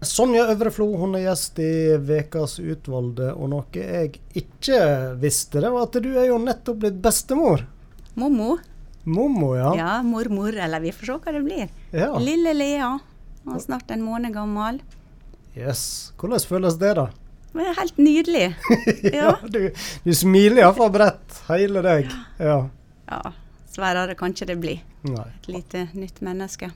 [0.05, 4.79] Sonja Øvreflo hun er gjest i Vekas utvalgte, og noe jeg ikke
[5.20, 7.64] visste, det var at du er jo nettopp blitt bestemor.
[8.20, 8.57] Mommo.
[9.05, 9.70] Mommo, ja.
[9.77, 11.72] Ja, mormor, eller vi får se hva det blir.
[11.92, 12.12] Ja.
[12.20, 12.94] Lille Lea.
[13.44, 14.81] Hun er snart en måned gammel.
[15.57, 16.12] Yes.
[16.20, 17.09] Hvordan føles det, da?
[17.55, 18.46] Det er helt nydelig.
[19.14, 19.68] Ja, du,
[20.05, 22.09] du smiler iallfall bredt, hele deg.
[22.40, 22.57] Ja.
[23.09, 23.20] Ja,
[23.75, 24.75] Sværere kan ikke det bli.
[25.11, 25.27] Nei.
[25.41, 26.71] Et lite nytt menneske.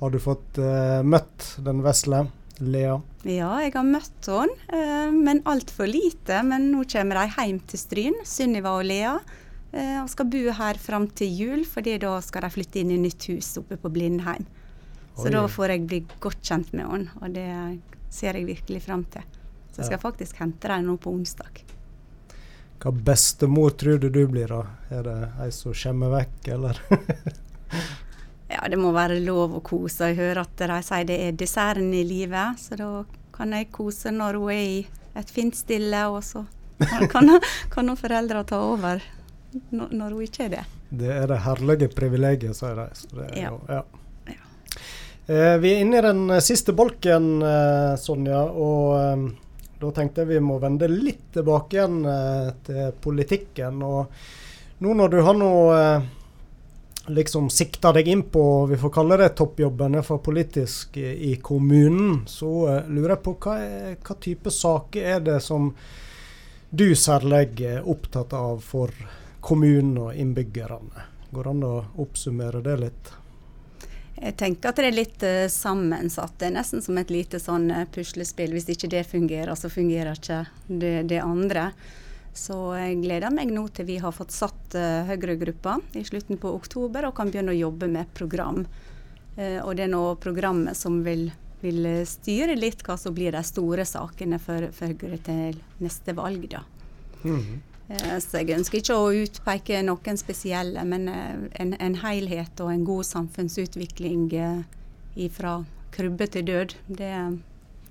[0.00, 2.24] Har du fått uh, møtt den vesle
[2.62, 2.96] Lea?
[3.26, 6.40] Ja, jeg har møtt henne, uh, men altfor lite.
[6.46, 9.14] Men nå kommer de hjem til Stryn, Sunniva og Lea.
[9.72, 12.98] eh, Og skal bo her fram til jul, fordi da skal de flytte inn i
[13.00, 14.44] nytt hus oppe på Blindheim.
[15.16, 15.30] Så Oi.
[15.30, 17.46] da får jeg bli godt kjent med henne, og det
[18.12, 19.22] ser jeg virkelig fram til.
[19.72, 20.02] Så jeg skal Ja.
[20.10, 21.62] faktisk hente dem nå på onsdag.
[22.82, 24.64] Hva bestemor tror du du blir, da?
[24.90, 26.80] Er det ei som skjemmer vekk, eller?
[28.52, 30.10] Ja, det må være lov å kose.
[30.10, 32.88] Jeg hører at de sier det er desserten i livet, så da
[33.32, 34.82] kan jeg kose når hun er i
[35.16, 36.42] et fint stille, og så
[37.08, 37.32] kan,
[37.72, 39.00] kan, foreldra ta over
[39.72, 40.64] når, hun ikke er det.
[40.90, 42.86] Det er det herlige privilegiet, sier de.
[42.98, 43.54] Så det er Ja.
[43.54, 43.82] jo, ja.
[45.32, 48.42] Eh, vi er inne i den siste bolken, eh, Sonja.
[48.52, 49.26] Og eh,
[49.82, 53.82] da tenkte jeg vi må vende litt tilbake igjen eh, til politikken.
[53.82, 56.10] Og nå når du har nå eh,
[57.10, 62.22] liksom sikta deg inn på, vi får kalle det toppjobbene for politisk i, i kommunen,
[62.30, 63.56] så eh, lurer jeg på hva,
[63.98, 65.72] hva type saker er det som
[66.70, 68.94] du særlig er opptatt av for
[69.42, 71.08] kommunen og innbyggerne?
[71.32, 73.12] Går det an å oppsummere det litt?
[74.22, 76.36] Jeg tenker at det er litt uh, sammensatt.
[76.38, 78.54] Det er nesten som et lite sånn uh, puslespill.
[78.54, 81.72] Hvis ikke det fungerer, så fungerer ikke det, det andre.
[82.32, 86.54] Så jeg gleder meg nå til vi har fått satt uh, Høyre-gruppa i slutten på
[86.54, 88.62] oktober og kan begynne å jobbe med program.
[89.34, 91.26] Uh, og det er nå programmet som vil,
[91.64, 96.46] vil styre litt hva som blir de store sakene for, for Høyre til neste valg.
[96.54, 96.62] da.
[97.26, 102.62] Mm Eh, Så jeg ønsker ikke å utpeke noen spesielle, men eh, en, en helhet
[102.64, 105.58] og en god samfunnsutvikling eh, fra
[105.92, 107.12] krybbe til død, det,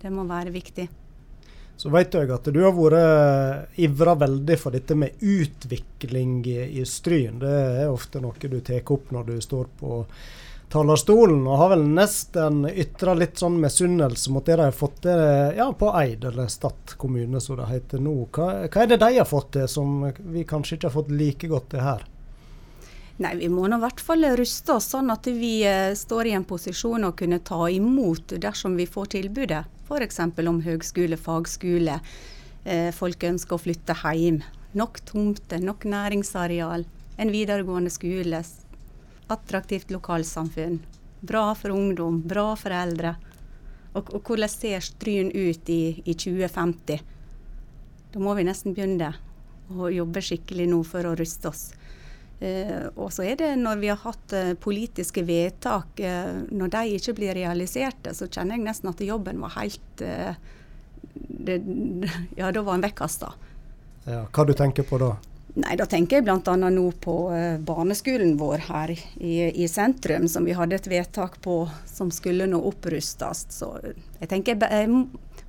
[0.01, 0.87] det må være viktig.
[1.77, 6.85] Så vet jeg at du har vært ivra veldig for dette med utvikling i, i
[6.85, 7.39] Stryn.
[7.41, 10.03] Det er ofte noe du tar opp når du står på
[10.71, 15.21] talerstolen, og har vel nesten ytra litt sånn misunnelse mot det de har fått til
[15.57, 18.15] ja, på Eid, eller Stad kommune som det heter nå.
[18.31, 21.51] Hva, hva er det de har fått til som vi kanskje ikke har fått like
[21.51, 22.07] godt til her?
[23.21, 26.33] Nei, vi må nå i hvert fall ruste oss sånn at vi eh, står i
[26.37, 29.61] en posisjon å kunne ta imot dersom vi får tilbudet.
[29.85, 30.19] F.eks.
[30.47, 31.99] om høgskole, fagskole.
[32.63, 34.41] Eh, folk ønsker å flytte hjem.
[34.73, 36.87] Nok tomter, nok næringsareal.
[37.21, 38.41] En videregående skole.
[39.31, 40.79] Attraktivt lokalsamfunn.
[41.21, 43.15] Bra for ungdom, bra for eldre.
[43.93, 47.03] Og, og hvordan ser Stryn ut i, i 2050?
[48.11, 49.13] Da må vi nesten begynne
[49.71, 51.69] å jobbe skikkelig nå for å ruste oss.
[52.41, 56.97] Eh, og så er det når vi har hatt eh, politiske vedtak, eh, når de
[56.97, 60.33] ikke blir realiserte, så kjenner jeg nesten at jobben var helt eh,
[61.13, 61.61] det,
[62.39, 63.31] Ja, da var den vekkasta.
[64.09, 65.13] Ja, hva du tenker på da?
[65.53, 66.53] Nei, da tenker jeg bl.a.
[66.55, 71.65] nå på eh, barneskolen vår her i, i sentrum, som vi hadde et vedtak på
[71.85, 73.45] som skulle nå opprustes.
[73.51, 74.87] Så jeg tenker jeg,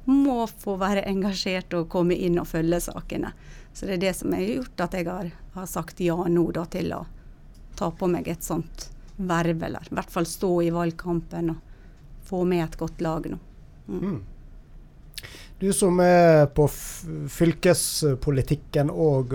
[0.04, 3.30] må få være engasjert og komme inn og følge sakene.
[3.72, 6.66] Så det er det som har gjort at jeg har, har sagt ja nå da,
[6.66, 7.04] til å
[7.78, 12.42] ta på meg et sånt verv, eller i hvert fall stå i valgkampen og få
[12.48, 13.38] med et godt lag nå.
[13.86, 14.20] Mm.
[15.62, 16.64] Du som er på
[17.30, 19.30] fylkespolitikken òg,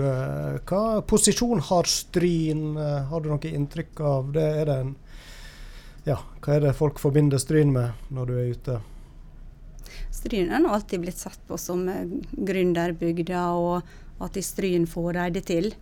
[0.68, 2.76] hva posisjon har Stryn?
[2.76, 4.44] Eh, Har du noe inntrykk av det?
[4.60, 4.90] Er det en
[6.04, 8.76] ja, hva er det folk forbinder Stryn med når du er ute?
[10.12, 12.04] Stryn er alltid blitt sett på som eh,
[12.36, 15.72] gründerbygda, og at i Stryn får de det til.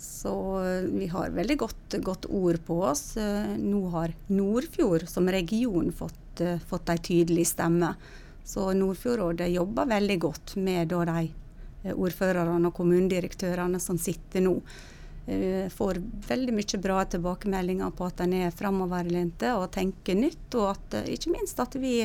[0.00, 3.10] Så eh, vi har veldig godt, godt ord på oss.
[3.20, 7.92] Eh, Nå har Nordfjord som region fått, eh, fått en tydelig stemme.
[8.46, 11.24] Så Nordfjordrådet jobber veldig godt med da de
[11.82, 14.54] eh, ordførerne og kommunedirektørene som sitter nå.
[15.26, 20.76] Eh, Får veldig mye bra tilbakemeldinger på at en er framoverlente og tenker nytt, og
[20.76, 21.96] at, eh, ikke minst at vi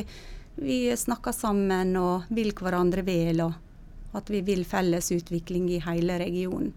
[0.54, 6.18] vi snakker sammen og vil hverandre vel, og at vi vil felles utvikling i hele
[6.20, 6.74] regionen.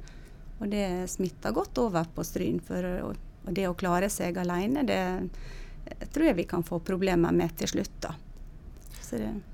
[0.62, 2.62] Og det smitter godt over på Stryn.
[2.64, 3.12] For
[3.52, 8.00] det å klare seg alene, det tror jeg vi kan få problemer med til slutt.
[8.00, 8.16] da.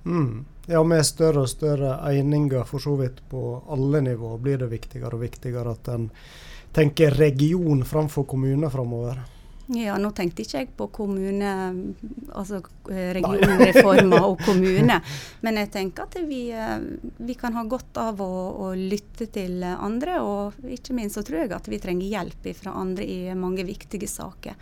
[0.03, 0.45] Mm.
[0.71, 5.17] Ja, med større og større egninger for så vidt på alle nivåer blir det viktigere
[5.17, 6.09] og viktigere at en
[6.71, 9.19] tenker region framfor kommune framover.
[9.71, 11.51] Ja, nå tenkte ikke jeg på kommune,
[12.35, 12.59] altså
[12.91, 14.97] eh, regionreformer og kommune.
[15.45, 16.75] Men jeg tenker at vi, eh,
[17.23, 18.31] vi kan ha godt av å,
[18.65, 20.19] å, lytte til andre.
[20.27, 24.09] Og ikke minst så tror jeg at vi trenger hjelp fra andre i mange viktige
[24.11, 24.59] saker.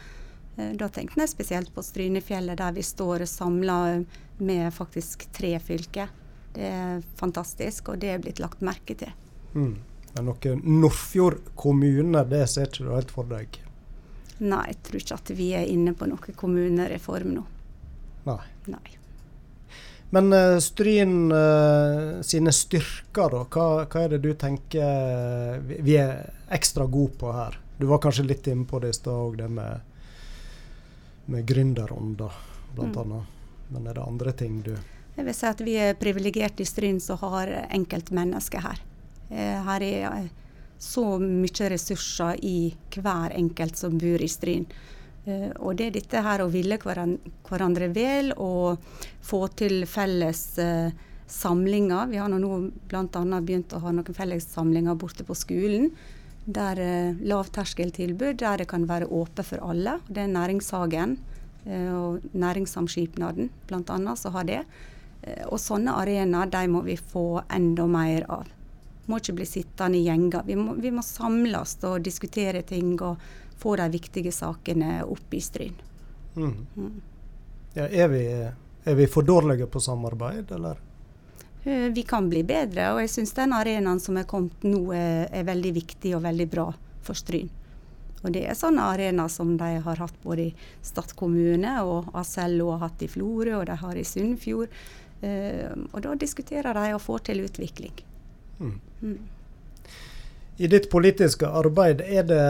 [0.59, 4.03] Eh, da tenkte jeg spesielt på Strynefjellet, der vi står samla
[4.37, 6.11] med faktisk tre fylker.
[6.53, 9.13] Det er fantastisk, og det er blitt lagt merke til.
[9.53, 9.77] Mm.
[10.15, 13.59] Men noen Nordfjord kommune, det ser ikke du helt for deg?
[14.39, 17.43] Nei, jeg tror ikke at vi er inne på noen kommunereform nå.
[18.29, 18.41] Nei.
[18.71, 18.95] Nei.
[20.09, 23.43] Men uh, Stryn uh, sine styrker, da.
[23.45, 27.59] Hva, hva, er det du tenker eh, vi, vi er ekstra gode på her?
[27.77, 29.85] Du var kanskje litt inne på det i stad òg, det med,
[31.29, 32.29] med gründerånda,
[32.75, 33.15] blant mm.
[33.69, 36.99] Men er det andre ting du Jeg vil si at vi er privilegerte i Stryn
[37.03, 38.79] som har enkeltmennesker her.
[39.29, 40.29] Her er
[40.79, 44.65] så mye ressurser i hver enkelt som bor i Stryn.
[45.27, 48.79] Uh, og det er dette her å ville hverandre vel og
[49.21, 50.45] få til felles
[51.29, 52.07] samlinger.
[52.09, 52.53] Vi har nå
[52.89, 53.41] bl.a.
[53.41, 55.91] begynt å ha noen felles samlinger borte på skolen.
[56.49, 59.99] Der uh, lavterskeltilbud der det kan være åpent for alle.
[60.07, 61.17] Det er Næringshagen
[61.65, 64.15] uh, og Næringssamskipnaden bl.a.
[64.15, 64.63] som har det.
[65.51, 68.47] og sånne arenaer de må vi få enda mer av
[69.09, 70.43] må ikke bli sittende i gjenger.
[70.45, 73.17] Vi må, vi må samles og diskutere ting og
[73.59, 75.79] få de viktige sakene opp i stryn.
[76.35, 76.53] Mm.
[76.75, 76.99] Mm.
[77.73, 80.77] Ja, er, vi, er, vi, for dårlige på samarbeid, eller?
[81.63, 85.27] Eh, vi kan bli bedre, og jeg syns den arenaen som er kommet nå, er,
[85.31, 86.67] er, veldig viktig og veldig bra
[87.03, 87.49] for Stryn.
[88.19, 92.73] Og Det er sånne arenaer som de har hatt både i Stad kommune og Acello
[92.73, 94.73] har hatt i Florø og de har i Sunnfjord.
[95.23, 97.95] Uh, og Da diskuterer de og får til utvikling.
[98.59, 98.75] Mm.
[100.59, 102.45] I ditt politiske arbeid, er det,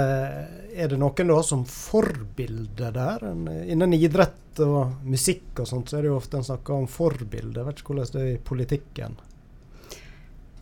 [0.73, 3.25] er det noen du har som forbilde der?
[3.69, 7.61] Innen idrett og musikk og sånt, så er det jo ofte en snakker om forbilde.
[7.67, 9.19] vet ikke hvordan det er i politikken?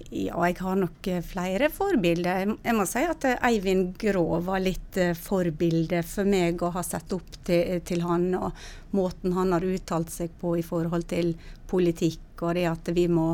[0.08, 2.54] Ja, jeg har nok eh, flere forbilder.
[2.64, 6.84] Jeg må si at eh, Eivind Grå var litt eh, forbilde for meg å ha
[6.84, 11.34] sett opp til, til, han, og måten han har uttalt seg på i forhold til
[11.68, 13.34] politikk, og det at vi må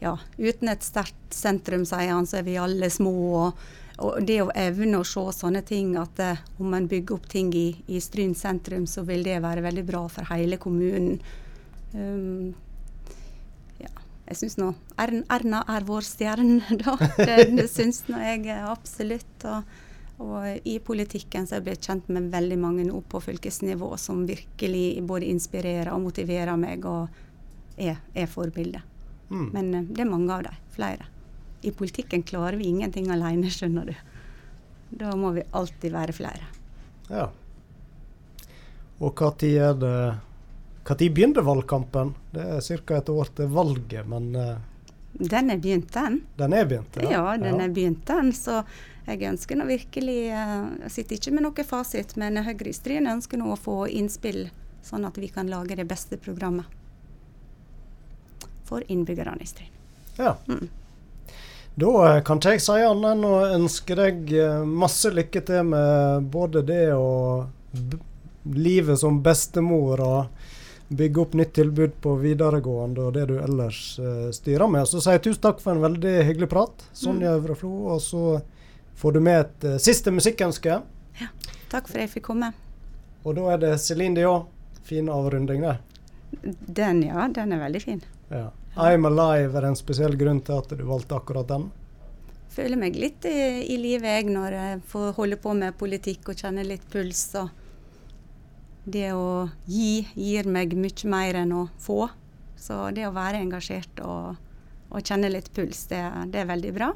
[0.00, 3.14] ja, uten et sterkt sentrum, sier han, så er vi alle små.
[3.40, 3.64] Og,
[4.04, 7.52] og det å evne å se sånne ting, at eh, om man bygger opp ting
[7.56, 11.16] i, i Stryn sentrum, så vil det være veldig bra for hele kommunen.
[11.94, 12.52] Um,
[13.80, 13.92] ja,
[14.26, 16.96] jeg syns nå Erna er vår stjerne, da.
[17.16, 19.46] Det, det syns nå jeg absolutt.
[19.48, 19.78] Og,
[20.26, 24.26] og i politikken så er jeg blitt kjent med veldig mange nå på fylkesnivå som
[24.28, 28.84] virkelig både inspirerer og motiverer meg, og er, er forbilder.
[29.30, 29.48] Mm.
[29.52, 30.60] Men uh, det er mange av dem.
[30.76, 31.06] Flere.
[31.66, 33.94] I politikken klarer vi ingenting alene, skjønner du.
[34.90, 36.46] Da må vi alltid være flere.
[37.10, 37.28] Ja.
[38.98, 39.98] Og når er det
[40.86, 42.14] Når begynner valgkampen?
[42.30, 42.96] Det er ca.
[42.96, 44.56] et år til valget, men uh,
[45.18, 46.20] Den er begynt, den.
[46.38, 47.10] Den er begynt, ja.
[47.10, 47.64] Ja, den ja.
[47.64, 48.32] er begynt, den.
[48.32, 48.62] Så
[49.06, 53.10] jeg ønsker nå virkelig uh, Jeg sitter ikke med noe fasit, men Høyre i Stryn
[53.10, 54.46] ønsker nå å få innspill,
[54.86, 56.70] sånn at vi kan lage det beste programmet
[58.66, 59.72] for innbyggerne i Stryn.
[60.16, 60.36] Ja.
[60.48, 60.68] Mm.
[61.76, 65.72] Da eh, kan ikke jeg si annet enn å ønske deg eh, masse lykke til
[65.74, 67.50] med både det og
[68.56, 70.46] livet som bestemor og
[70.88, 74.86] bygge opp nytt tilbud på videregående og det du ellers uh, styrer med.
[74.86, 77.40] Så sier jeg tusen takk for en veldig hyggelig prat, Sonja mm.
[77.40, 77.72] Øvreflo.
[77.90, 78.38] Og så
[78.96, 80.78] får du med et uh, siste musikkønske.
[81.18, 81.28] Ja,
[81.72, 82.52] takk for at jeg fikk komme.
[83.26, 84.46] Og da er det Céline Dion.
[84.86, 85.74] Fin avrunding, det.
[86.42, 87.26] Den, ja.
[87.32, 88.04] Den er veldig fin.
[88.30, 88.50] Ja.
[88.76, 91.70] I'm Alive er det en spesiell grunn til at du valgte akkurat den?
[92.52, 93.36] Føler meg litt i,
[93.72, 97.22] i livet jeg når jeg får holde på med politikk og kjenne litt puls.
[97.40, 97.48] Og
[98.84, 102.06] det å gi gir meg mye mer enn å få.
[102.56, 104.36] Så det å være engasjert og,
[104.90, 106.00] og kjenne litt puls, det,
[106.32, 106.92] det er veldig bra.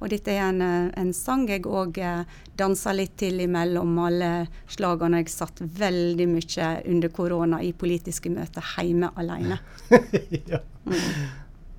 [0.00, 2.22] Og dette er en, eh, en sang jeg òg eh,
[2.56, 4.30] dansa litt til imellom alle
[4.68, 5.20] slagene.
[5.20, 9.60] Jeg satt veldig mye under korona i politiske møter hjemme alene.
[10.52, 10.62] ja.
[10.88, 11.28] mm.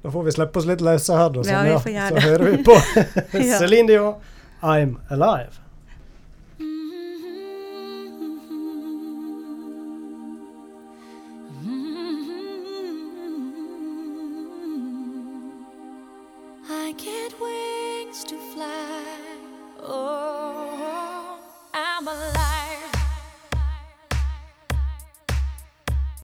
[0.02, 1.44] Da får vi slippe oss litt løse her, da.
[1.46, 2.22] Sånn, ja, det.
[2.22, 2.78] Så hører vi på
[3.60, 4.16] Celine Dion,
[4.62, 5.62] 'I'm Alive'.